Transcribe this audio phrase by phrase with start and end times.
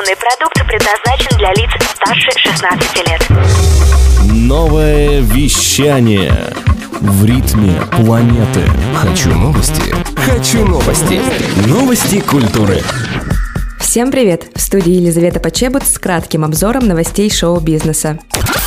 [0.00, 3.26] Информационный продукт предназначен для лиц старше 16 лет.
[4.32, 6.32] Новое вещание
[7.00, 8.62] в ритме планеты.
[8.94, 9.94] Хочу новости.
[10.16, 11.20] Хочу новости.
[11.66, 12.82] Новости культуры.
[13.78, 14.46] Всем привет!
[14.54, 18.18] В студии Елизавета Почебут с кратким обзором новостей шоу-бизнеса.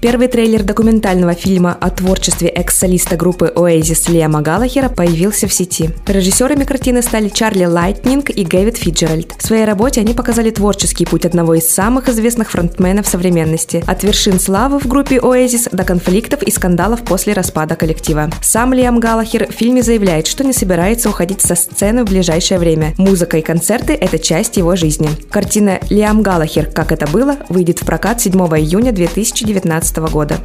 [0.00, 5.90] Первый трейлер документального фильма о творчестве экс-солиста группы Oasis Лиама Галлахера появился в сети.
[6.06, 9.32] Режиссерами картины стали Чарли Лайтнинг и Гэвин Фицджеральд.
[9.38, 14.38] В своей работе они показали творческий путь одного из самых известных фронтменов современности, от вершин
[14.38, 18.30] славы в группе Oasis до конфликтов и скандалов после распада коллектива.
[18.42, 22.94] Сам Лиам Галлахер в фильме заявляет, что не собирается уходить со сцены в ближайшее время.
[22.98, 25.08] Музыка и концерты– это часть его жизни.
[25.30, 26.66] Картина «Лиам Галлахер.
[26.66, 30.38] Как это было» выйдет в прокат 7 июня 2019 2019 года.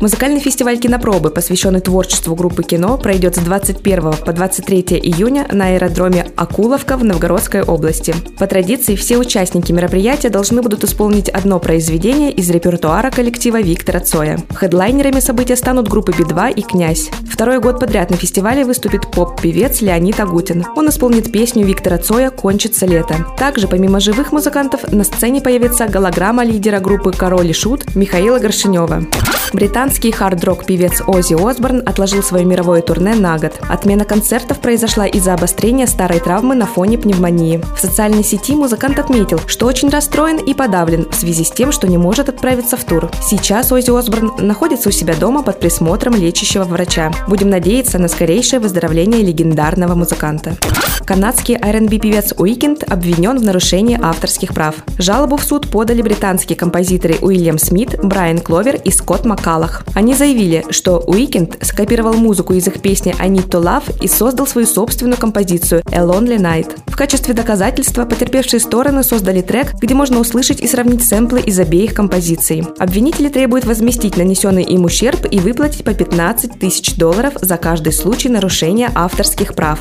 [0.00, 6.26] Музыкальный фестиваль кинопробы, посвященный творчеству группы кино, пройдет с 21 по 23 июня на аэродроме
[6.36, 8.14] Акуловка в Новгородской области.
[8.38, 14.40] По традиции, все участники мероприятия должны будут исполнить одно произведение из репертуара коллектива Виктора Цоя.
[14.52, 17.08] Хедлайнерами события станут группы Би-2 и Князь.
[17.30, 20.66] Второй год подряд на фестивале выступит поп-певец Леонид Агутин.
[20.74, 23.14] Он исполнит песню Виктора Цоя «Кончится лето».
[23.38, 28.81] Также, помимо живых музыкантов, на сцене появится голограмма лидера группы «Король и Шут» Михаила Горшинева.
[28.82, 29.41] Иванова.
[29.52, 33.52] Британский хард-рок певец Оззи Осборн отложил свое мировое турне на год.
[33.68, 37.62] Отмена концертов произошла из-за обострения старой травмы на фоне пневмонии.
[37.76, 41.86] В социальной сети музыкант отметил, что очень расстроен и подавлен в связи с тем, что
[41.86, 43.10] не может отправиться в тур.
[43.22, 47.12] Сейчас Оззи Осборн находится у себя дома под присмотром лечащего врача.
[47.28, 50.56] Будем надеяться на скорейшее выздоровление легендарного музыканта.
[51.04, 54.76] Канадский R&B певец Уикенд обвинен в нарушении авторских прав.
[54.98, 59.82] Жалобу в суд подали британские композиторы Уильям Смит, Брайан Кловер и Скотт Маккалах.
[59.94, 64.46] Они заявили, что Уикенд скопировал музыку из их песни «I Need to Love» и создал
[64.46, 66.78] свою собственную композицию «A Lonely Night».
[66.86, 71.92] В качестве доказательства потерпевшие стороны создали трек, где можно услышать и сравнить сэмплы из обеих
[71.94, 72.64] композиций.
[72.78, 78.28] Обвинители требуют возместить нанесенный им ущерб и выплатить по 15 тысяч долларов за каждый случай
[78.28, 79.80] нарушения авторских прав.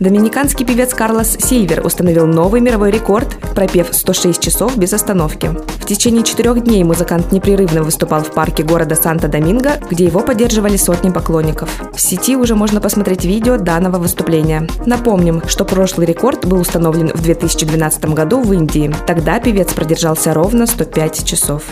[0.00, 5.50] Доминиканский певец Карлос Сильвер установил новый мировой рекорд, пропев 106 часов без остановки.
[5.88, 11.70] Течение четырех дней музыкант непрерывно выступал в парке города Санта-Доминго, где его поддерживали сотни поклонников.
[11.94, 14.68] В сети уже можно посмотреть видео данного выступления.
[14.84, 18.94] Напомним, что прошлый рекорд был установлен в 2012 году в Индии.
[19.06, 21.62] Тогда певец продержался ровно 105 часов.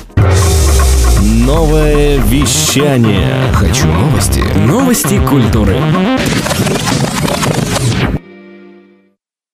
[1.20, 3.52] Новое вещание.
[3.52, 4.42] Хочу новости.
[4.66, 5.76] Новости культуры.